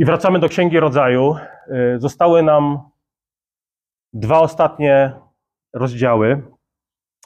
[0.00, 1.36] I wracamy do Księgi Rodzaju.
[1.96, 2.78] Y, Zostały nam
[4.12, 5.12] dwa ostatnie
[5.72, 6.42] rozdziały.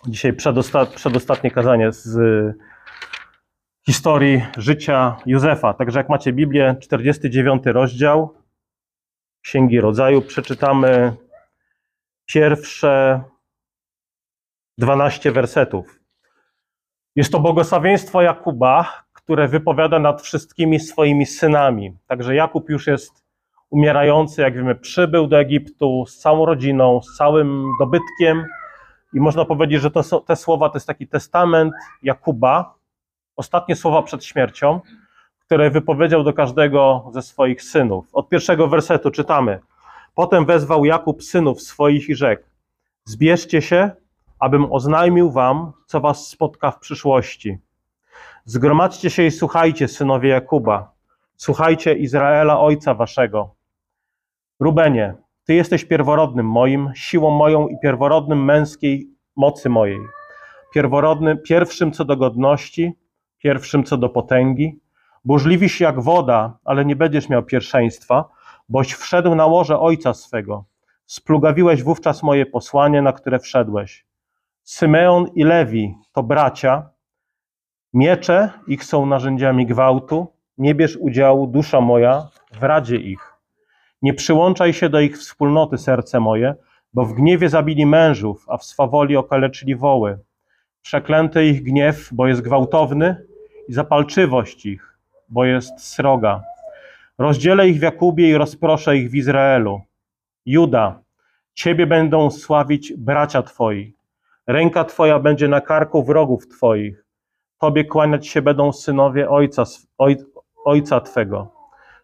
[0.06, 2.54] Dzisiaj przedosta przedostatnie kazanie z y,
[3.86, 5.74] historii życia Józefa.
[5.74, 8.34] Także jak macie Biblię, 49 rozdział
[9.44, 11.16] Księgi Rodzaju, przeczytamy
[12.26, 13.22] pierwsze
[14.78, 16.00] 12 wersetów.
[17.16, 21.96] Jest to błogosławieństwo Jakuba, które wypowiada nad wszystkimi swoimi synami.
[22.06, 23.24] Także Jakub już jest
[23.70, 28.44] umierający, jak wiemy, przybył do Egiptu z całą rodziną, z całym dobytkiem.
[29.14, 32.74] I można powiedzieć, że to, te słowa to jest taki testament Jakuba,
[33.36, 34.80] ostatnie słowa przed śmiercią,
[35.38, 38.06] które wypowiedział do każdego ze swoich synów.
[38.12, 39.60] Od pierwszego wersetu czytamy.
[40.14, 42.44] Potem wezwał Jakub synów swoich i rzekł:
[43.04, 43.90] Zbierzcie się,
[44.38, 47.58] abym oznajmił wam, co was spotka w przyszłości.
[48.46, 50.92] Zgromadźcie się i słuchajcie, synowie Jakuba.
[51.36, 53.54] Słuchajcie Izraela, ojca waszego.
[54.60, 60.00] Rubenie, ty jesteś pierworodnym moim, siłą moją i pierworodnym męskiej mocy mojej.
[60.74, 62.92] Pierworodnym, pierwszym co do godności,
[63.38, 64.80] pierwszym co do potęgi.
[65.24, 68.28] Burzliwiś jak woda, ale nie będziesz miał pierwszeństwa,
[68.68, 70.64] boś wszedł na łoże ojca swego.
[71.06, 74.06] Splugawiłeś wówczas moje posłanie, na które wszedłeś.
[74.62, 76.93] Symeon i Lewi to bracia,
[77.94, 80.26] Miecze ich są narzędziami gwałtu.
[80.58, 83.34] Nie bierz udziału, dusza moja, w radzie ich.
[84.02, 86.54] Nie przyłączaj się do ich wspólnoty, serce moje,
[86.94, 90.18] bo w gniewie zabili mężów, a w swawoli okaleczyli woły.
[90.82, 93.16] Przeklęty ich gniew, bo jest gwałtowny,
[93.68, 96.42] i zapalczywość ich, bo jest sroga.
[97.18, 99.80] Rozdzielę ich w Jakubie i rozproszę ich w Izraelu.
[100.46, 101.00] Juda,
[101.54, 103.94] Ciebie będą sławić bracia Twoi.
[104.46, 107.03] Ręka Twoja będzie na karku wrogów Twoich.
[107.64, 109.64] Tobie kłaniać się będą synowie ojca,
[109.98, 110.16] oj,
[110.64, 111.52] ojca Twego.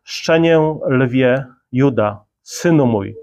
[0.02, 3.16] Szczenię lwie, Juda, synu mój.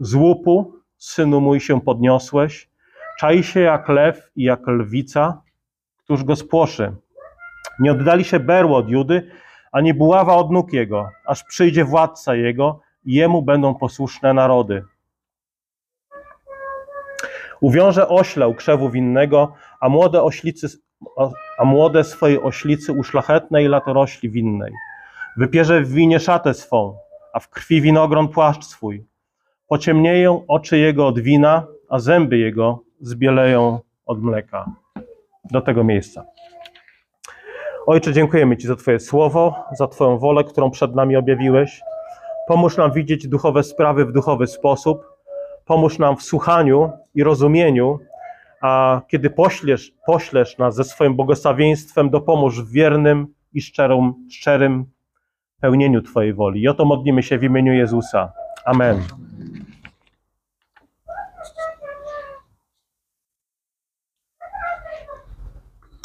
[0.00, 2.70] Z łupu, synu mój, się podniosłeś.
[3.18, 5.42] Czai się jak lew i jak lwica,
[6.04, 6.92] któż go spłoszy.
[7.78, 9.30] Nie oddali się berło od Judy,
[9.72, 14.84] ani buława od nóg jego, aż przyjdzie władca jego i jemu będą posłuszne narody.
[17.60, 20.83] Uwiąże ośle krzewu winnego, a młode oślicy,
[21.58, 24.72] a młode swojej oślicy u szlachetnej latorośli winnej.
[25.36, 26.98] Wypierze w winie szatę swą,
[27.32, 29.06] a w krwi winogron płaszcz swój.
[29.68, 34.64] Pociemnieją oczy jego od wina, a zęby jego zbieleją od mleka.
[35.50, 36.24] Do tego miejsca.
[37.86, 41.80] Ojcze, dziękujemy Ci za Twoje słowo, za Twoją wolę, którą przed nami objawiłeś.
[42.48, 45.06] Pomóż nam widzieć duchowe sprawy w duchowy sposób.
[45.64, 47.98] Pomóż nam w słuchaniu i rozumieniu,
[48.64, 54.84] a kiedy poślesz, poślesz nas ze swoim błogosławieństwem, dopomóż w wiernym i szczerym, szczerym
[55.60, 56.62] pełnieniu Twojej woli.
[56.62, 58.32] I o to modlimy się w imieniu Jezusa.
[58.64, 59.02] Amen.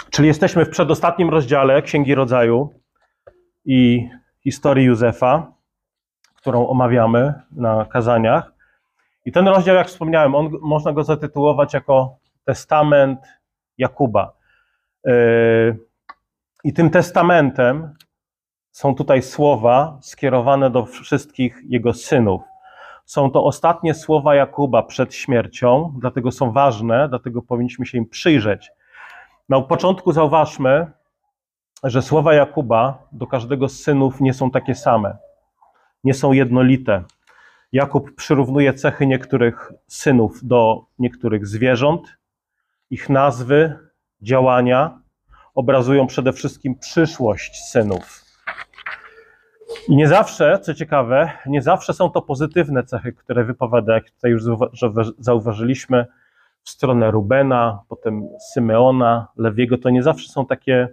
[0.10, 2.74] Czyli jesteśmy w przedostatnim rozdziale Księgi Rodzaju
[3.66, 4.10] i
[4.44, 5.52] historii Józefa,
[6.36, 8.54] którą omawiamy na kazaniach.
[9.26, 13.20] I ten rozdział, jak wspomniałem, on, można go zatytułować jako Testament
[13.78, 14.34] Jakuba.
[15.06, 15.80] Yy,
[16.64, 17.94] I tym testamentem
[18.72, 22.42] są tutaj słowa skierowane do wszystkich jego synów.
[23.06, 28.72] Są to ostatnie słowa Jakuba przed śmiercią, dlatego są ważne, dlatego powinniśmy się im przyjrzeć.
[29.50, 30.92] Na początku zauważmy,
[31.84, 35.18] że słowa Jakuba do każdego z synów nie są takie same,
[36.04, 37.04] nie są jednolite.
[37.72, 42.19] Jakub przyrównuje cechy niektórych synów do niektórych zwierząt.
[42.90, 43.78] Ich nazwy,
[44.22, 45.00] działania
[45.56, 48.26] obrazują przede wszystkim przyszłość synów.
[49.88, 54.32] I nie zawsze, co ciekawe, nie zawsze są to pozytywne cechy, które wypowiada, jak tutaj
[54.32, 56.06] już zauwa- zauważyliśmy,
[56.64, 59.78] w stronę Rubena, potem Symeona, Lewiego.
[59.78, 60.88] To nie zawsze są takie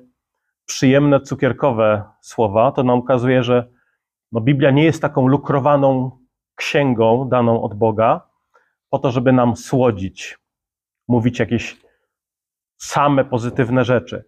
[0.67, 2.73] przyjemne, cukierkowe słowa.
[2.73, 3.69] To nam ukazuje, że
[4.33, 6.11] no, Biblia nie jest taką lukrowaną
[6.55, 8.21] księgą daną od Boga,
[8.91, 10.39] po to, żeby nam słodzić,
[11.09, 11.86] mówić jakieś
[12.77, 14.25] same pozytywne rzeczy.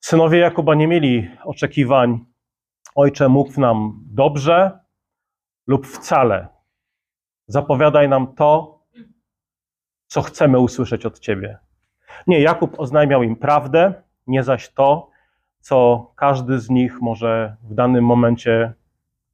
[0.00, 2.24] Synowie Jakuba nie mieli oczekiwań,
[2.94, 4.78] ojcze, mów nam dobrze
[5.66, 6.48] lub wcale.
[7.46, 8.80] Zapowiadaj nam to,
[10.06, 11.58] co chcemy usłyszeć od ciebie.
[12.26, 13.94] Nie, Jakub oznajmiał im prawdę,
[14.26, 15.10] nie zaś to,
[15.60, 18.72] co każdy z nich może w danym momencie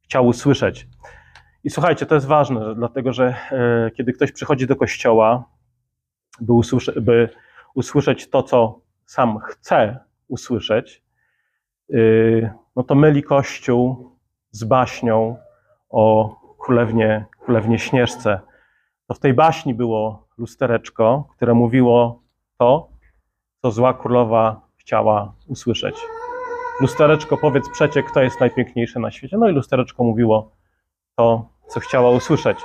[0.04, 0.88] chciał usłyszeć.
[1.64, 5.44] I słuchajcie, to jest ważne, dlatego że e, kiedy ktoś przychodzi do kościoła,
[6.40, 7.28] by, usłysze, by
[7.74, 9.98] usłyszeć to, co sam chce
[10.28, 11.02] usłyszeć,
[11.88, 14.16] yy, no to myli Kościół
[14.50, 15.36] z baśnią,
[15.90, 18.40] o królewnie, królewnie Śnieżce,
[19.06, 22.22] to w tej baśni było lustereczko, które mówiło
[22.58, 22.88] to,
[23.62, 25.96] co zła królowa chciała usłyszeć.
[26.80, 29.38] Lustereczko, powiedz przecie, kto jest najpiękniejszy na świecie.
[29.38, 30.56] No i lustereczko mówiło
[31.16, 32.58] to, co chciała usłyszeć.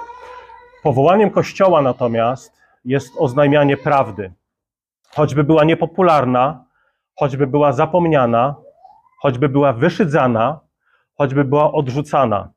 [0.84, 2.54] Powołaniem Kościoła natomiast
[2.86, 4.34] jest oznajmianie prawdy.
[5.16, 6.66] Choćby była niepopularna,
[7.20, 8.56] choćby była zapomniana,
[9.22, 10.60] choćby była wyszydzana,
[11.18, 12.52] choćby była odrzucana.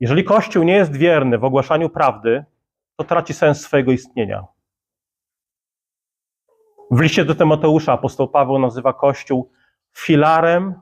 [0.00, 2.44] Jeżeli Kościół nie jest wierny w ogłaszaniu prawdy,
[2.96, 4.44] to traci sens swojego istnienia.
[6.90, 9.50] W liście do Tymoteusza apostoł Paweł nazywa Kościół
[9.96, 10.74] filarem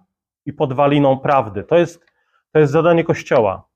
[0.47, 1.65] i podwaliną prawdy.
[1.65, 2.05] To jest,
[2.53, 3.69] to jest zadanie Kościoła.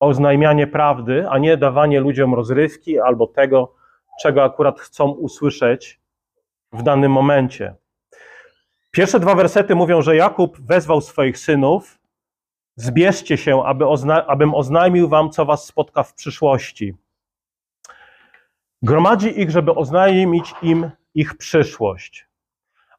[0.00, 3.74] Oznajmianie prawdy, a nie dawanie ludziom rozrywki albo tego,
[4.22, 6.01] czego akurat chcą usłyszeć
[6.72, 7.74] w danym momencie.
[8.90, 11.98] Pierwsze dwa wersety mówią, że Jakub wezwał swoich synów:
[12.76, 16.94] Zbierzcie się, aby ozna abym oznajmił wam, co was spotka w przyszłości.
[18.82, 22.26] Gromadzi ich, żeby oznajmić im ich przyszłość.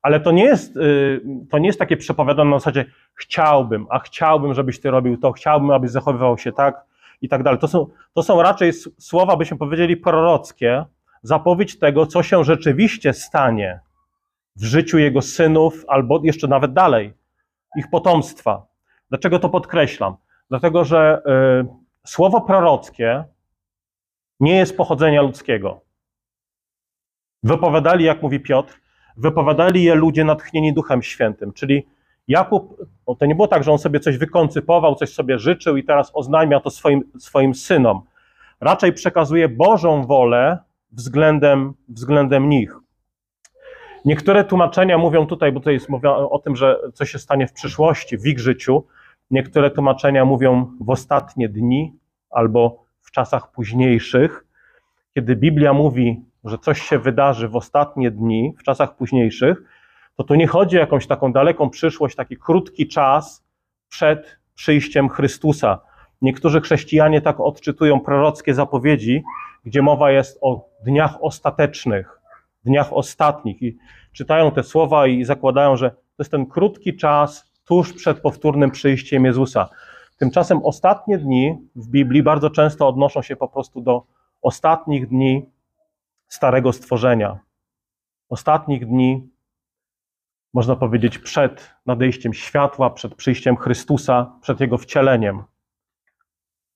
[0.02, 2.86] Ale to nie jest, y, to nie jest takie przepowiadane na zasadzie
[3.16, 6.86] chciałbym, a chciałbym, żebyś ty robił to, chciałbym, abyś zachowywał się tak
[7.22, 7.60] i tak dalej.
[7.60, 10.86] To są, to są raczej słowa, byśmy powiedzieli, prorockie,
[11.24, 13.80] zapowiedź tego, co się rzeczywiście stanie
[14.56, 17.14] w życiu jego synów, albo jeszcze nawet dalej,
[17.78, 18.66] ich potomstwa.
[19.10, 20.16] Dlaczego to podkreślam?
[20.50, 21.22] Dlatego, że
[21.62, 23.24] y, słowo prorockie
[24.40, 25.82] nie jest pochodzenia ludzkiego.
[27.44, 28.80] Wypowiadali, jak mówi Piotr,
[29.18, 31.88] wypowiadali je ludzie natchnieni Duchem Świętym, czyli
[32.28, 32.78] Jakub,
[33.08, 36.12] no to nie było tak, że on sobie coś wykoncypował, coś sobie życzył i teraz
[36.14, 38.02] oznajmia to swoim, swoim synom.
[38.62, 40.58] Raczej przekazuje Bożą wolę
[40.94, 42.76] względem, względem nich.
[44.06, 47.54] Niektóre tłumaczenia mówią tutaj, bo tutaj jest mowa o tym, że coś się stanie w
[47.54, 48.84] przyszłości, w ich życiu.
[49.32, 51.94] Niektóre tłumaczenia mówią w ostatnie dni
[52.30, 54.46] albo w czasach późniejszych.
[55.14, 59.64] Kiedy Biblia mówi, że coś się wydarzy w ostatnie dni, w czasach późniejszych,
[60.16, 63.44] to tu nie chodzi o jakąś taką daleką przyszłość, taki krótki czas
[63.90, 65.80] przed przyjściem Chrystusa.
[66.24, 69.24] Niektórzy chrześcijanie tak odczytują prorockie zapowiedzi,
[69.66, 72.20] gdzie mowa jest o dniach ostatecznych,
[72.66, 73.78] dniach ostatnich i
[74.14, 79.26] czytają te słowa i zakładają, że to jest ten krótki czas tuż przed powtórnym przyjściem
[79.26, 79.70] Jezusa.
[80.18, 84.04] Tymczasem ostatnie dni w Biblii bardzo często odnoszą się po prostu do
[84.42, 85.46] ostatnich dni
[86.28, 87.40] starego stworzenia.
[88.30, 89.30] Ostatnich dni,
[90.54, 95.44] można powiedzieć, przed nadejściem światła, przed przyjściem Chrystusa, przed Jego wcieleniem.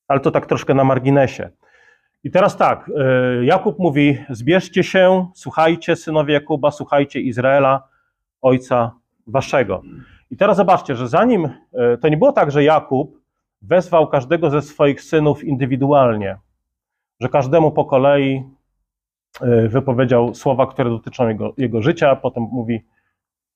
[0.08, 1.50] Ale to tak troszkę na marginesie.
[2.24, 7.88] I teraz tak, e, Jakub mówi: Zbierzcie się, słuchajcie, synowie Jakuba, słuchajcie Izraela,
[8.42, 8.92] ojca
[9.28, 9.82] waszego.
[10.32, 13.22] I teraz zobaczcie, że zanim e, to nie było tak, że Jakub
[13.62, 16.38] wezwał każdego ze swoich synów indywidualnie,
[17.20, 18.44] że każdemu po kolei
[19.42, 22.86] e, wypowiedział słowa, które dotyczą jego, jego życia, potem mówi: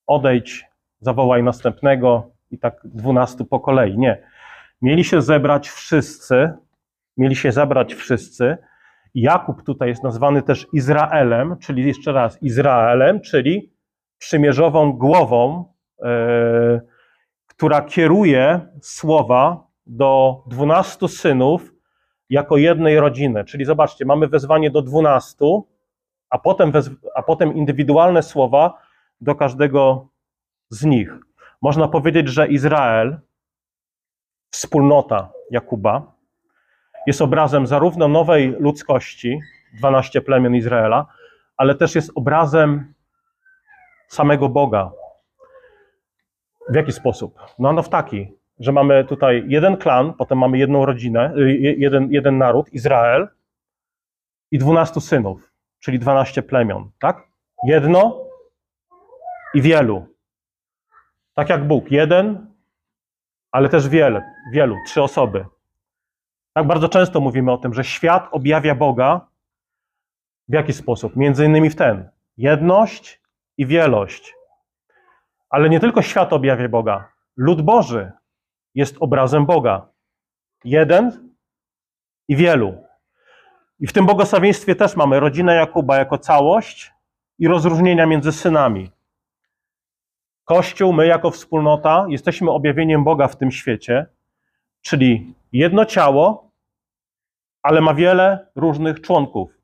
[0.08, 0.66] odejdź,
[1.00, 3.98] zawołaj następnego i tak dwunastu po kolei.
[3.98, 4.24] Nie.
[4.82, 6.54] Mieli się zebrać wszyscy,
[7.18, 8.58] mieli się zabrać wszyscy.
[9.14, 13.74] Jakub tutaj jest nazwany też Izraelem, czyli jeszcze raz Izraelem, czyli
[14.18, 16.82] przymierzową głową, yy,
[17.48, 21.74] która kieruje słowa do dwunastu synów
[22.30, 23.46] jako jednej rodziny.
[23.46, 25.68] Czyli zobaczcie, mamy wezwanie do dwunastu,
[26.30, 26.72] a potem,
[27.16, 28.78] a potem indywidualne słowa
[29.22, 30.10] do każdego
[30.70, 31.14] z nich.
[31.62, 33.20] Można powiedzieć, że Izrael,
[34.52, 36.12] wspólnota Jakuba,
[37.08, 39.40] jest obrazem zarówno nowej ludzkości,
[39.74, 41.06] 12 plemion Izraela,
[41.58, 42.94] ale też jest obrazem
[44.08, 44.92] samego Boga.
[46.70, 47.40] W jaki sposób?
[47.60, 52.12] No, no w taki, że mamy tutaj jeden klan, potem mamy jedną rodzinę, y, jeden,
[52.12, 53.28] jeden naród, Izrael
[54.52, 57.24] i 12 synów, czyli 12 plemion, tak?
[57.64, 58.26] Jedno
[59.54, 60.06] i wielu.
[61.34, 62.51] Tak jak Bóg, jeden,
[63.52, 65.46] ale też wiele, wielu, trzy osoby.
[66.54, 69.28] Tak bardzo często mówimy o tym, że świat objawia Boga
[70.48, 71.16] w jaki sposób?
[71.16, 73.22] Między innymi w ten: jedność
[73.58, 74.36] i wielość.
[75.50, 77.12] Ale nie tylko świat objawia Boga.
[77.38, 78.12] Lud Boży
[78.76, 79.88] jest obrazem Boga.
[80.64, 81.34] Jeden
[82.28, 82.84] i wielu.
[83.80, 86.92] I w tym błogosławieństwie też mamy rodzinę Jakuba jako całość
[87.40, 88.92] i rozróżnienia między synami.
[90.52, 94.06] Kościół, my jako wspólnota, jesteśmy objawieniem Boga w tym świecie,
[94.82, 96.52] czyli jedno ciało,
[97.64, 99.58] ale ma wiele różnych członków.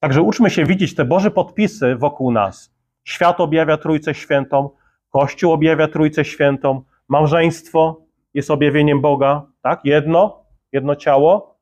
[0.00, 2.74] Także uczmy się widzieć te Boże podpisy wokół nas.
[3.04, 4.70] Świat objawia Trójcę Świętą,
[5.10, 8.02] Kościół objawia Trójcę Świętą, małżeństwo
[8.34, 9.80] jest objawieniem Boga, tak?
[9.84, 11.58] Jedno jedno ciało,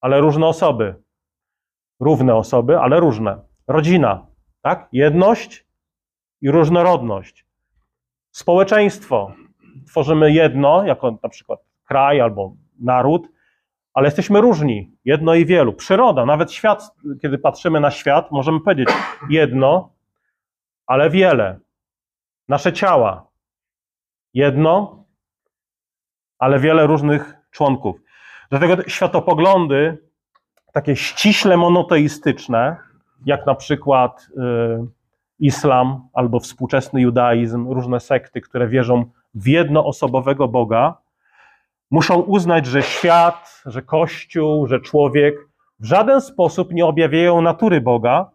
[0.00, 0.94] ale różne osoby.
[2.00, 3.38] Równe osoby, ale różne.
[3.68, 4.26] Rodzina,
[4.62, 4.88] tak?
[4.92, 5.66] Jedność
[6.40, 7.45] i różnorodność.
[8.36, 9.32] Społeczeństwo.
[9.86, 13.28] Tworzymy jedno, jako na przykład kraj albo naród,
[13.94, 15.72] ale jesteśmy różni, jedno i wielu.
[15.72, 16.90] Przyroda, nawet świat,
[17.22, 18.88] kiedy patrzymy na świat, możemy powiedzieć
[19.30, 19.92] jedno,
[20.86, 21.58] ale wiele.
[22.48, 23.26] Nasze ciała,
[24.34, 25.04] jedno,
[26.38, 27.96] ale wiele różnych członków.
[28.50, 29.98] Dlatego światopoglądy,
[30.72, 32.76] takie ściśle monoteistyczne,
[33.26, 34.95] jak na przykład y,
[35.38, 40.98] islam albo współczesny judaizm, różne sekty, które wierzą w jednoosobowego Boga,
[41.90, 45.36] muszą uznać, że świat, że Kościół, że człowiek
[45.80, 48.30] w żaden sposób nie objawiają natury Boga,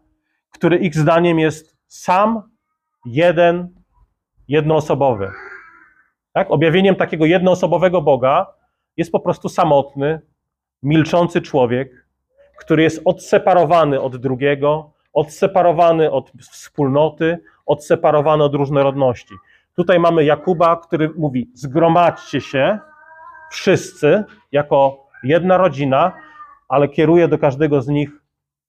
[0.51, 2.41] który ich zdaniem jest sam,
[3.05, 3.69] jeden,
[4.47, 5.31] jednoosobowy.
[6.33, 6.51] Tak?
[6.51, 8.47] Objawieniem takiego jednoosobowego Boga
[8.97, 10.21] jest po prostu samotny,
[10.83, 12.07] milczący człowiek,
[12.59, 19.33] który jest odseparowany od drugiego, odseparowany od wspólnoty, odseparowany od różnorodności.
[19.75, 22.79] Tutaj mamy Jakuba, który mówi: Zgromadźcie się,
[23.51, 26.11] wszyscy, jako jedna rodzina,
[26.69, 28.09] ale kieruje do każdego z nich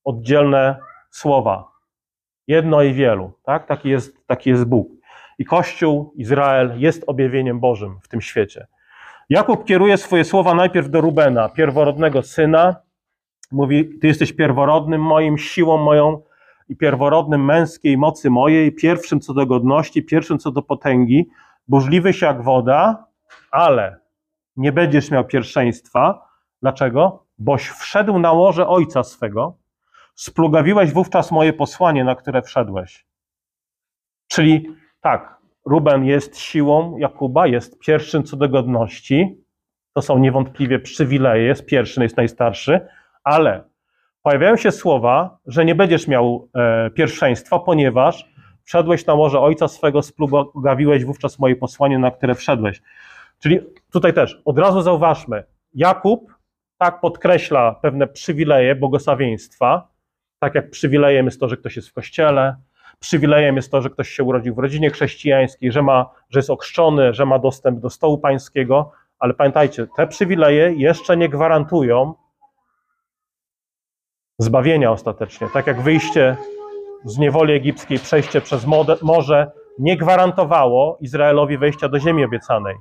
[0.04, 0.76] oddzielne
[1.10, 1.72] słowa.
[2.46, 3.32] Jedno i wielu.
[3.42, 3.66] Tak?
[3.66, 4.88] Taki, jest, taki jest Bóg.
[5.38, 8.66] I Kościół, Izrael jest objawieniem Bożym w tym świecie.
[9.30, 12.76] Jakub kieruje swoje słowa najpierw do Rubena, pierworodnego syna.
[13.52, 16.22] Mówi: Ty jesteś pierworodnym moim, siłą moją
[16.72, 21.28] i pierworodnym męskiej mocy mojej, pierwszym co do godności, pierwszym co do potęgi,
[21.68, 23.06] burzliwyś jak woda,
[23.50, 23.96] ale
[24.56, 26.28] nie będziesz miał pierwszeństwa.
[26.62, 27.26] Dlaczego?
[27.38, 29.56] Boś wszedł na łoże ojca swego,
[30.14, 33.06] splugawiłeś wówczas moje posłanie, na które wszedłeś.
[34.28, 34.68] Czyli
[35.00, 39.44] tak, Ruben jest siłą Jakuba, jest pierwszym co do godności.
[39.94, 42.80] To są niewątpliwie przywileje, jest pierwszy, jest najstarszy,
[43.24, 43.71] ale
[44.22, 48.32] pojawiają się słowa, że nie będziesz miał e, pierwszeństwa, ponieważ
[48.64, 52.82] wszedłeś na morze ojca swego, splugawiłeś wówczas moje posłanie, na które wszedłeś.
[53.38, 53.60] Czyli
[53.92, 56.34] tutaj też od razu zauważmy, Jakub
[56.78, 59.88] tak podkreśla pewne przywileje błogosławieństwa,
[60.38, 62.56] tak jak przywilejem jest to, że ktoś jest w kościele,
[62.98, 67.14] przywilejem jest to, że ktoś się urodził w rodzinie chrześcijańskiej, że, ma, że jest okrzczony,
[67.14, 72.14] że ma dostęp do stołu pańskiego, ale pamiętajcie, te przywileje jeszcze nie gwarantują
[74.42, 75.48] zbawienia ostatecznie.
[75.48, 76.36] Tak jak wyjście
[77.04, 78.66] z niewoli egipskiej, przejście przez
[79.02, 82.76] morze nie gwarantowało Izraelowi wejścia do ziemi obiecanej.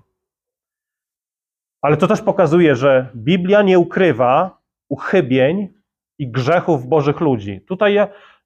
[1.82, 5.74] Ale to też pokazuje, że Biblia nie ukrywa uchybień
[6.18, 7.62] i grzechów Bożych ludzi.
[7.68, 7.98] Tutaj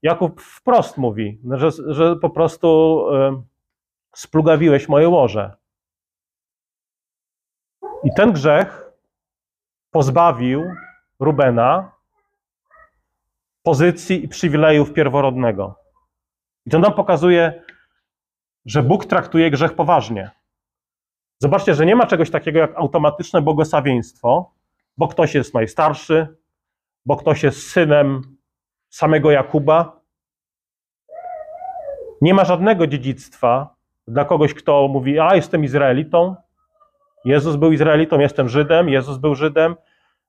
[0.02, 3.00] Jakub wprost mówi, że, że po prostu
[4.16, 5.54] splugawiłeś moje łoże.
[8.04, 8.92] I ten grzech
[9.92, 10.64] pozbawił
[11.20, 11.95] Rubena
[13.66, 15.80] pozycji i przywilejów pierworodnego.
[16.66, 17.64] I to nam pokazuje,
[18.66, 20.32] że Bóg traktuje grzech poważnie.
[21.40, 24.52] Zobaczcie, że nie ma czegoś takiego jak automatyczne błogosławieństwo,
[24.98, 26.28] bo ktoś jest najstarszy,
[27.06, 28.22] bo ktoś jest synem
[28.90, 30.02] samego Jakuba.
[32.22, 33.76] Nie ma żadnego dziedzictwa
[34.08, 36.36] dla kogoś, kto mówi: A, jestem Izraelitą.
[37.26, 39.76] Jezus był Izraelitą, jestem Żydem, Jezus był Żydem,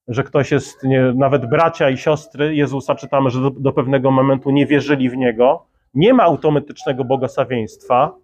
[0.08, 4.50] że ktoś jest, nie, nawet bracia i siostry Jezusa, czytamy, że do, do pewnego momentu
[4.50, 5.66] nie wierzyli w Niego.
[5.94, 8.14] Nie ma automatycznego błogosławieństwa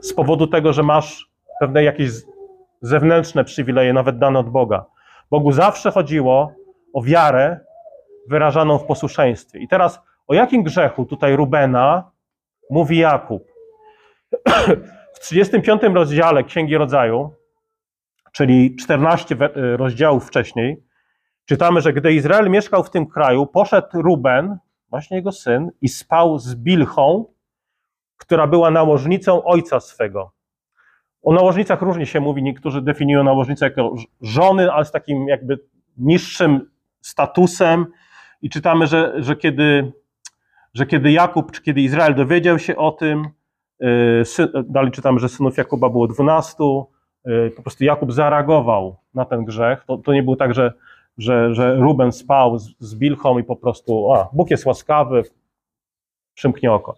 [0.00, 1.30] z powodu tego, że masz
[1.60, 2.10] pewne jakieś
[2.80, 4.84] zewnętrzne przywileje, nawet dane od Boga.
[5.30, 6.52] Bogu zawsze chodziło
[6.92, 7.60] o wiarę
[8.28, 9.58] wyrażaną w posłuszeństwie.
[9.58, 12.10] I teraz o jakim grzechu tutaj Rubena
[12.70, 13.42] mówi Jakub?
[15.14, 17.30] W 35 rozdziale Księgi Rodzaju,
[18.32, 20.82] czyli 14 rozdziałów wcześniej,
[21.44, 24.58] czytamy, że gdy Izrael mieszkał w tym kraju, poszedł Ruben,
[24.90, 27.24] właśnie jego syn, i spał z Bilchą,
[28.16, 30.32] która była nałożnicą ojca swego.
[31.22, 35.58] O nałożnicach różnie się mówi, niektórzy definiują nałożnicę jako żony, ale z takim jakby
[35.96, 36.70] niższym
[37.00, 37.86] statusem.
[38.42, 39.92] I czytamy, że, że, kiedy,
[40.74, 43.28] że kiedy Jakub, czy kiedy Izrael dowiedział się o tym,
[43.80, 44.24] yy,
[44.64, 46.90] dalej czytamy, że synów Jakuba było dwunastu,
[47.56, 49.84] po prostu Jakub zareagował na ten grzech.
[49.86, 50.72] To, to nie było tak, że,
[51.18, 55.22] że, że Ruben spał z, z Bilchą i po prostu, a, Bóg jest łaskawy,
[56.34, 56.96] przymknie oko.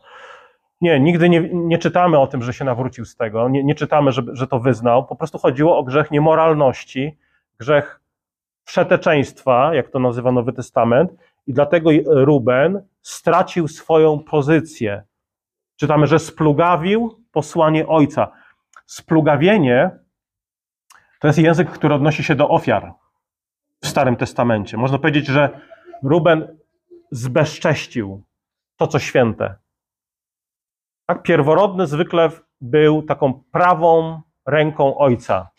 [0.81, 4.12] Nie, nigdy nie, nie, czytamy o tym, że się nawrócił z tego, nie, nie czytamy,
[4.12, 5.07] że, że to wyznał.
[5.07, 7.17] Po prostu chodziło o grzech niemoralności,
[7.59, 8.00] grzech
[8.64, 11.12] wszeteczeństwa, jak to nazywa Nowy Testament,
[11.47, 15.02] i dlatego Ruben stracił swoją pozycję.
[15.76, 18.33] Czytamy, że splugawił posłanie ojca.
[18.87, 19.91] Splugawienie
[21.23, 22.93] to jest język, który odnosi się do ofiar.
[23.83, 24.76] w Starym Testamencie.
[24.76, 25.61] Można powiedzieć, że
[26.02, 26.59] Ruben
[27.11, 28.23] zbezcześcił
[28.76, 29.55] to, co święte.
[31.07, 35.50] Tak, pierworodny zwykle był taką prawą ręką ojca.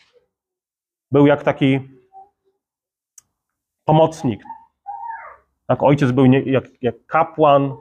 [1.10, 1.80] Był jak taki
[3.84, 4.42] pomocnik.
[5.66, 7.74] Tak, ojciec był nie, jak, jak kapłan,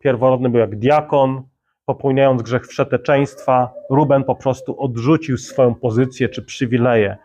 [0.00, 1.42] pierworodny był jak diakon,
[1.84, 7.16] popełniając grzech wszeteczeństwa, Ruben po prostu odrzucił swoją pozycję czy przywileje.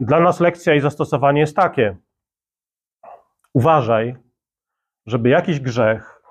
[0.00, 1.96] Dla nas lekcja i zastosowanie jest takie.
[3.54, 4.16] Uważaj,
[5.06, 6.22] żeby jakiś grzech,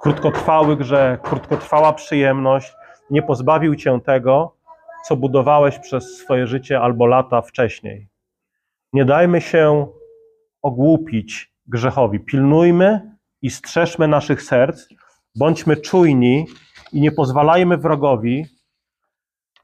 [0.00, 2.74] krótkotrwały grzech, krótkotrwała przyjemność
[3.10, 4.56] nie pozbawił cię tego,
[5.04, 8.08] co budowałeś przez swoje życie albo lata wcześniej.
[8.92, 9.86] Nie dajmy się
[10.62, 12.20] ogłupić grzechowi.
[12.20, 14.88] Pilnujmy i strzeżmy naszych serc,
[15.38, 16.46] bądźmy czujni
[16.92, 18.46] i nie pozwalajmy wrogowi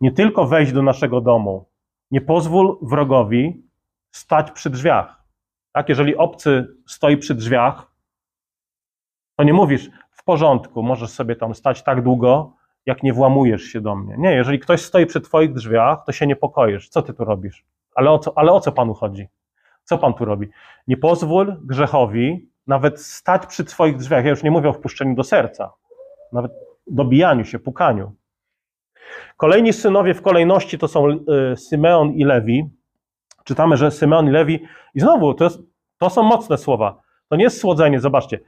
[0.01, 1.72] nie tylko wejść do naszego domu,
[2.13, 3.63] nie pozwól wrogowi
[4.11, 5.23] stać przy drzwiach.
[5.73, 5.89] Tak?
[5.89, 7.93] Jeżeli obcy stoi przy drzwiach,
[9.37, 12.53] to nie mówisz w porządku, możesz sobie tam stać tak długo,
[12.87, 14.15] jak nie włamujesz się do mnie.
[14.19, 16.89] Nie, jeżeli ktoś stoi przy twoich drzwiach, to się niepokoisz.
[16.89, 17.65] Co ty tu robisz?
[17.95, 19.29] Ale o co, ale o co panu chodzi?
[19.85, 20.49] Co pan tu robi?
[20.87, 24.25] Nie pozwól grzechowi nawet stać przy twoich drzwiach.
[24.25, 25.73] Ja już nie mówię o wpuszczeniu do serca,
[26.33, 26.53] nawet
[26.87, 28.15] dobijaniu się, pukaniu.
[29.37, 32.65] Kolejni synowie w kolejności to są y, Symeon i Lewi.
[33.45, 35.59] Czytamy, że Symeon i Lewi, i znowu to, jest,
[35.99, 37.03] to są mocne słowa.
[37.29, 38.41] To nie jest słodzenie, zobaczcie.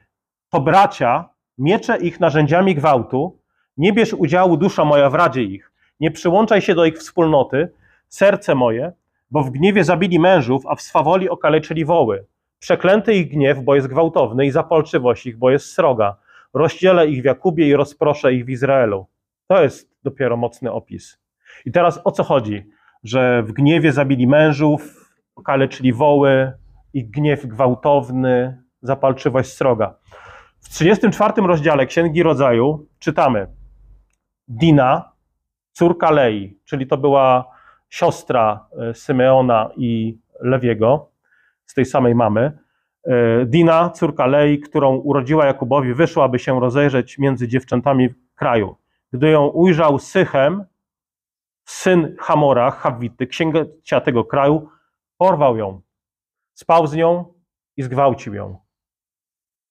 [0.51, 3.39] To bracia, miecze ich narzędziami gwałtu,
[3.77, 5.73] nie bierz udziału, dusza moja, w radzie ich.
[6.01, 7.69] Nie przyłączaj się do ich wspólnoty,
[8.09, 8.93] serce moje,
[9.31, 12.27] bo w gniewie zabili mężów, a w swawoli okaleczyli woły.
[12.59, 16.17] Przeklęty ich gniew, bo jest gwałtowny, i zapalczywość ich, bo jest sroga.
[16.55, 19.07] Rozdzielę ich w Jakubie i rozproszę ich w Izraelu.
[19.47, 21.19] To jest dopiero mocny opis.
[21.65, 22.67] I teraz o co chodzi?
[23.05, 26.53] Że w gniewie zabili mężów, okaleczyli woły,
[26.93, 29.95] ich gniew gwałtowny, zapalczywość sroga.
[30.61, 33.47] W 34 rozdziale Księgi Rodzaju czytamy:
[34.49, 35.13] Dina,
[35.73, 37.45] córka Lei, czyli to była
[37.89, 41.11] siostra e, Symeona i Lewiego,
[41.67, 42.59] z tej samej mamy.
[43.05, 48.77] E, Dina, córka Lei, którą urodziła Jakubowi, wyszła, aby się rozejrzeć między dziewczętami w kraju.
[49.15, 50.65] Gdy ją ujrzał Sychem,
[51.65, 54.69] syn Hamora, Hawity, księcia tego kraju,
[55.17, 55.81] porwał ją,
[56.55, 57.35] spał z nią
[57.77, 58.59] i zgwałcił ją.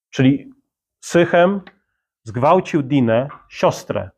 [0.10, 0.54] Czyli
[1.00, 1.62] Sychem
[2.24, 4.10] zgwałcił Dinę, siostrę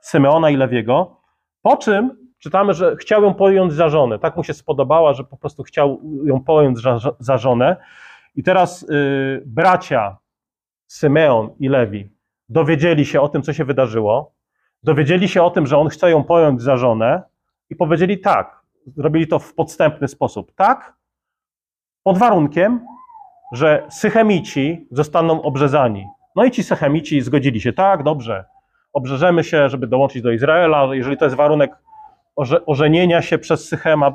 [0.00, 1.20] Symeona i Lewiego,
[1.62, 4.18] po czym czytamy, że chciał ją pojąć za żonę.
[4.18, 7.76] Tak mu się spodobała, że po prostu chciał ją pojąć za, za żonę.
[8.34, 10.16] I teraz y, bracia
[10.86, 12.10] Symeon i Lewi
[12.48, 14.31] dowiedzieli się o tym, co się wydarzyło,
[14.82, 17.22] dowiedzieli się o tym, że on chce ją pojąć za żonę
[17.70, 18.62] i powiedzieli tak.
[18.96, 20.52] Zrobili to w podstępny sposób.
[20.54, 20.94] Tak,
[22.02, 22.80] pod warunkiem,
[23.52, 26.06] że Sychemici zostaną obrzezani.
[26.36, 27.72] No i ci Sychemici zgodzili się.
[27.72, 28.44] Tak, dobrze,
[28.92, 30.94] obrzeżemy się, żeby dołączyć do Izraela.
[30.94, 31.70] Jeżeli to jest warunek
[32.66, 34.12] ożenienia się przez Sychema e,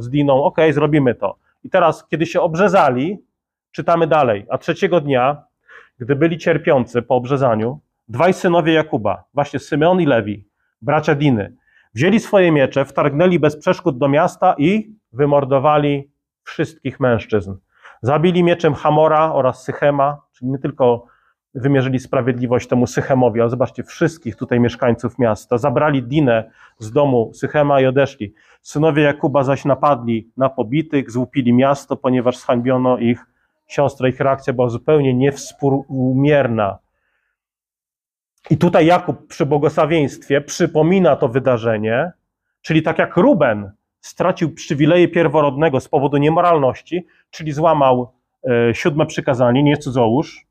[0.00, 1.36] z Diną, ok, zrobimy to.
[1.64, 3.18] I teraz, kiedy się obrzezali,
[3.72, 4.46] czytamy dalej.
[4.50, 5.42] A trzeciego dnia,
[5.98, 10.48] gdy byli cierpiący po obrzezaniu, dwaj synowie Jakuba, właśnie Symeon i Lewi,
[10.82, 11.56] bracia Diny,
[11.94, 16.10] wzięli swoje miecze, wtargnęli bez przeszkód do miasta i wymordowali
[16.42, 17.54] wszystkich mężczyzn.
[18.02, 21.06] Zabili mieczem Hamora oraz Sychema, czyli nie tylko
[21.54, 25.58] wymierzyli sprawiedliwość temu Sychemowi, ale zobaczcie, wszystkich tutaj mieszkańców miasta.
[25.58, 28.34] Zabrali Dinę z domu Sychema i odeszli.
[28.62, 33.26] Synowie Jakuba zaś napadli na pobitych, złupili miasto, ponieważ zhańbiono ich
[33.66, 34.08] siostrę.
[34.08, 36.78] Ich reakcja była zupełnie niewspółmierna.
[38.50, 42.12] I tutaj Jakub przy błogosławieństwie przypomina to wydarzenie,
[42.62, 48.12] czyli tak jak Ruben stracił przywileje pierworodnego z powodu niemoralności, czyli złamał
[48.50, 50.46] e, siódme przykazanie, nie cudzołóż,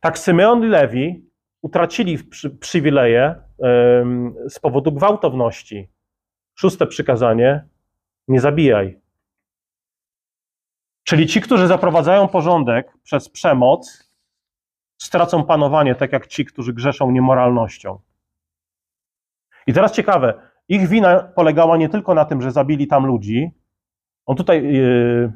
[0.00, 1.24] tak Symeon i Lewi
[1.62, 3.34] utracili przy, przywileje
[4.48, 5.88] z powodu gwałtowności.
[6.54, 7.64] Szóste przykazanie:
[8.28, 9.00] nie zabijaj.
[11.04, 14.09] Czyli ci, którzy zaprowadzają porządek przez przemoc,
[15.02, 17.98] stracą panowanie, tak jak ci, którzy grzeszą niemoralnością.
[19.66, 23.50] I teraz ciekawe, ich wina polegała nie tylko na tym, że zabili tam ludzi.
[24.26, 25.32] On tutaj, yy,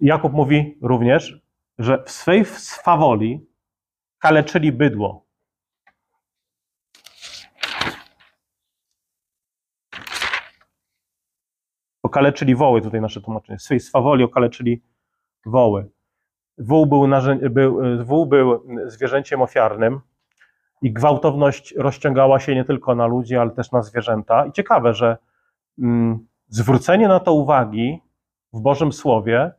[0.00, 1.40] Jakub mówi również,
[1.78, 3.46] że w swej swawoli
[4.18, 5.26] kaleczyli bydło.
[12.02, 13.58] Okaleczyli woły, tutaj nasze tłumaczenie.
[13.58, 14.82] W swej swawoli okaleczyli
[15.46, 15.90] woły.
[16.60, 17.08] Wół był,
[17.50, 20.00] był, wół był zwierzęciem ofiarnym
[20.82, 24.46] i gwałtowność rozciągała się nie tylko na ludzi, ale też na zwierzęta.
[24.46, 25.16] I ciekawe, że
[25.78, 28.00] mm, zwrócenie na to uwagi
[28.52, 29.52] w Bożym Słowie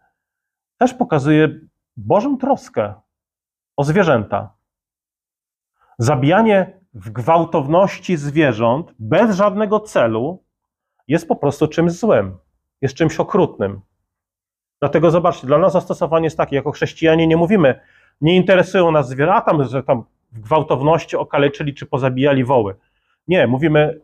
[0.78, 1.60] też pokazuje
[1.98, 2.94] Bożą troskę
[3.78, 4.54] o zwierzęta.
[5.98, 10.44] Zabijanie w gwałtowności zwierząt bez żadnego celu
[11.08, 12.38] jest po prostu czymś złym,
[12.82, 13.82] jest czymś okrutnym.
[14.82, 17.80] Dlatego zobaczcie, dla nas zastosowanie jest takie, jako chrześcijanie nie mówimy,
[18.22, 22.76] nie interesują nas zwierzęta, że tam w gwałtowności okaleczyli czy pozabijali woły.
[23.28, 24.02] Nie, mówimy,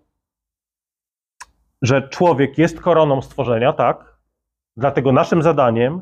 [1.82, 4.18] że człowiek jest koroną stworzenia, tak?
[4.78, 6.02] Dlatego naszym zadaniem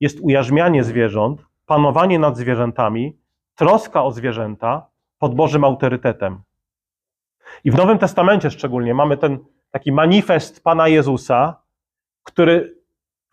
[0.00, 3.18] jest ujarzmianie zwierząt, panowanie nad zwierzętami,
[3.54, 4.86] troska o zwierzęta
[5.18, 6.42] pod Bożym autorytetem.
[7.64, 9.38] I w Nowym Testamencie szczególnie mamy ten
[9.70, 11.62] taki manifest Pana Jezusa,
[12.22, 12.83] który,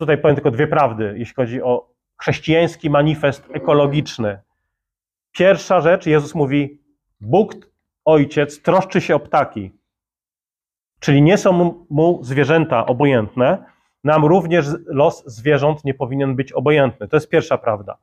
[0.02, 4.38] tutaj powiem tylko dwie prawdy, jeśli chodzi o chrześcijański manifest ekologiczny.
[5.32, 6.80] Pierwsza rzecz, Jezus mówi,
[7.20, 7.54] Bóg,
[8.04, 9.72] Ojciec, troszczy się o ptaki.
[11.00, 13.64] Czyli nie są mu zwierzęta obojętne,
[14.04, 17.08] nam również los zwierząt nie powinien być obojętny.
[17.08, 17.98] To jest pierwsza prawda.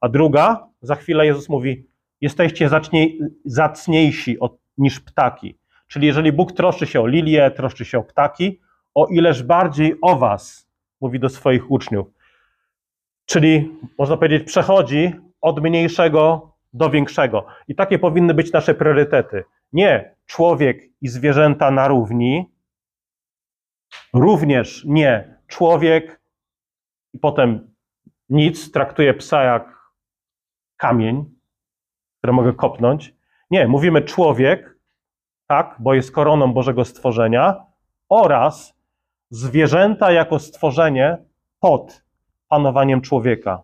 [0.00, 1.86] A druga, za chwilę Jezus mówi,
[2.20, 3.08] jesteście zacznie,
[3.44, 5.58] zacniejsi od, niż ptaki.
[5.88, 8.60] Czyli jeżeli Bóg troszczy się o lilię, troszczy się o ptaki,
[8.94, 10.71] o ileż bardziej o was,
[11.02, 12.06] mówi do swoich uczniów.
[13.26, 17.46] Czyli, można powiedzieć, przechodzi od mniejszego do większego.
[17.68, 19.44] I takie powinny być nasze priorytety.
[19.72, 22.52] Nie człowiek i zwierzęta na równi,
[24.14, 26.20] również nie człowiek
[27.12, 27.74] i potem
[28.28, 29.82] nic, traktuje psa jak
[30.76, 31.24] kamień,
[32.18, 33.14] który mogę kopnąć.
[33.50, 34.78] Nie, mówimy człowiek,
[35.46, 37.66] tak, bo jest koroną Bożego stworzenia,
[38.08, 38.81] oraz
[39.32, 41.18] zwierzęta jako stworzenie
[41.60, 42.04] pod
[42.48, 43.62] panowaniem człowieka.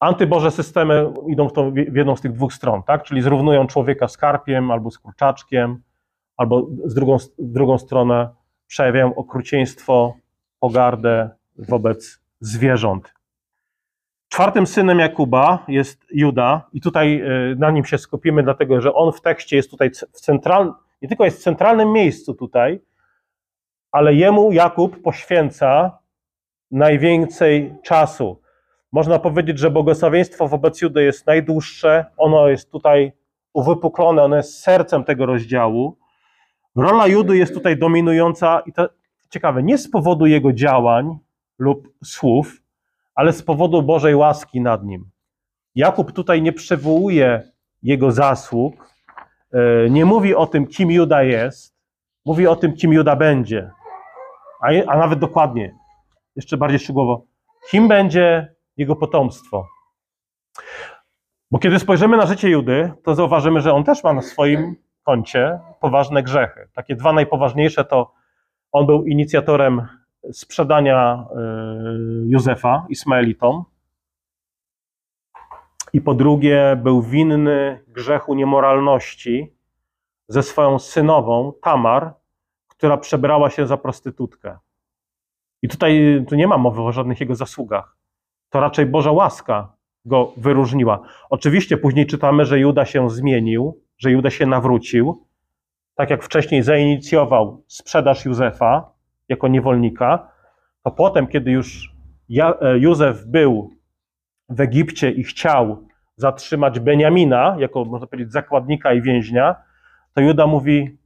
[0.00, 3.02] Antyboże systemy idą w, to, w jedną z tych dwóch stron, tak?
[3.02, 5.82] czyli zrównują człowieka z karpiem albo z kurczaczkiem,
[6.36, 8.28] albo z drugą, drugą stronę
[8.66, 10.14] przejawiają okrucieństwo,
[10.60, 13.14] pogardę wobec zwierząt.
[14.28, 19.12] Czwartym synem Jakuba jest Juda, i tutaj e, na nim się skupimy, dlatego że on
[19.12, 22.80] w tekście jest tutaj w centralnym, nie tylko jest w centralnym miejscu tutaj,
[23.92, 25.98] ale jemu Jakub poświęca
[26.70, 28.40] najwięcej czasu.
[28.92, 33.12] Można powiedzieć, że błogosławieństwo wobec Judy jest najdłuższe, ono jest tutaj
[33.52, 35.98] uwypuklone, ono jest sercem tego rozdziału.
[36.76, 38.88] Rola Judy jest tutaj dominująca i to
[39.30, 41.18] ciekawe, nie z powodu jego działań
[41.58, 42.62] lub słów,
[43.14, 45.10] ale z powodu Bożej łaski nad nim.
[45.74, 47.50] Jakub tutaj nie przywołuje
[47.82, 48.94] jego zasług,
[49.90, 51.74] nie mówi o tym, kim Juda jest,
[52.24, 53.70] mówi o tym, kim Juda będzie.
[54.60, 55.74] A, a nawet dokładnie,
[56.36, 57.26] jeszcze bardziej szczegółowo,
[57.70, 59.66] kim będzie jego potomstwo.
[61.50, 65.60] Bo kiedy spojrzymy na życie Judy, to zauważymy, że on też ma na swoim koncie
[65.80, 66.68] poważne grzechy.
[66.74, 68.12] Takie dwa najpoważniejsze to
[68.72, 69.86] on był inicjatorem
[70.32, 73.64] sprzedania y, Józefa Ismaelitom.
[75.92, 79.54] I po drugie, był winny grzechu niemoralności
[80.28, 82.14] ze swoją synową Tamar,
[82.68, 84.58] która przebrała się za prostytutkę.
[85.62, 87.96] I tutaj tu nie ma mowy o żadnych jego zasługach.
[88.50, 89.72] To raczej Boża łaska
[90.04, 91.00] go wyróżniła.
[91.30, 95.26] Oczywiście później czytamy, że Juda się zmienił, że Juda się nawrócił.
[95.94, 98.92] Tak jak wcześniej zainicjował sprzedaż Józefa,
[99.28, 100.28] jako niewolnika,
[100.82, 101.94] to potem, kiedy już
[102.38, 103.70] e, Józef był
[104.48, 109.56] w Egipcie i chciał zatrzymać Beniamina, jako można powiedzieć zakładnika i więźnia,
[110.14, 110.98] to Juda mówi: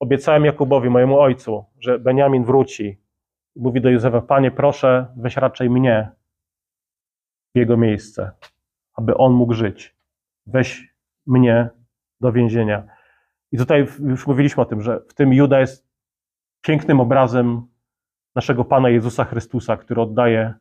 [0.00, 3.00] Obiecałem Jakubowi, mojemu ojcu, że Beniamin wróci.
[3.56, 6.10] Mówi do Józefa: Panie, proszę, weź raczej mnie
[7.54, 8.30] w jego miejsce,
[8.94, 9.96] aby on mógł żyć.
[10.46, 10.94] Weź
[11.26, 11.68] mnie
[12.20, 12.84] do więzienia.
[13.52, 15.88] I tutaj już mówiliśmy o tym, że w tym Juda jest
[16.60, 17.66] pięknym obrazem
[18.34, 20.54] naszego Pana Jezusa Chrystusa, który oddaje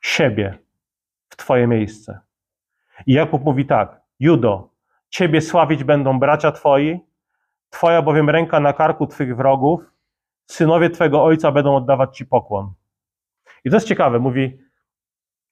[0.00, 0.58] siebie
[1.32, 2.20] w Twoje miejsce.
[3.06, 4.68] I Jakub mówi tak: Judo,
[5.08, 7.00] Ciebie sławić będą bracia Twoi,
[7.70, 9.80] Twoja bowiem ręka na karku Twych wrogów,
[10.46, 12.72] synowie Twego ojca będą oddawać Ci pokłon.
[13.64, 14.58] I to jest ciekawe, mówi: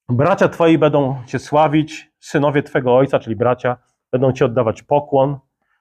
[0.09, 3.77] Bracia Twoi będą Cię sławić, synowie Twego ojca, czyli bracia,
[4.13, 5.39] będą Ci oddawać pokłon.